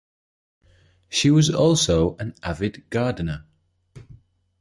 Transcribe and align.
She 1.09 1.29
was 1.29 1.51
also 1.51 2.17
an 2.17 2.33
avid 2.41 2.89
gardener. 2.89 3.45